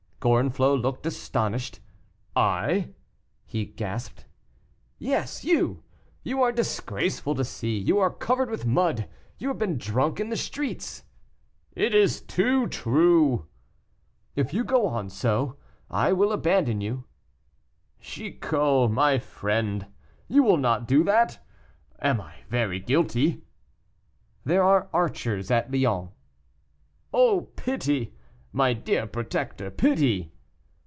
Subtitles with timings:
[0.23, 1.79] Gorenflot looked astonished.
[2.35, 2.89] "I!"
[3.47, 4.25] he gasped.
[4.99, 5.81] "Yes, you;
[6.21, 9.09] you are disgraceful to see; you are covered with mud;
[9.39, 11.05] you have been drunk in the streets."
[11.73, 13.47] "It is too true!"
[14.35, 15.57] "If you go on so,
[15.89, 17.05] I will abandon you."
[17.99, 19.87] "Chicot, my friend,
[20.27, 21.43] you will not do that?
[21.99, 23.41] Am I very guilty?"
[24.45, 26.11] "There are archers at Lyons."
[27.11, 28.13] "Oh, pity!
[28.53, 30.29] my dear protector, pity!"